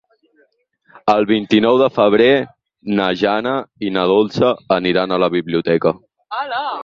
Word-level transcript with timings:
El 1.11 1.25
vint-i-nou 1.31 1.75
de 1.81 1.89
febrer 1.97 2.29
na 3.01 3.09
Jana 3.19 3.53
i 3.89 3.93
na 3.99 4.07
Dolça 4.15 4.51
aniran 4.79 5.13
a 5.13 5.19
la 5.25 5.33
biblioteca. 5.37 5.95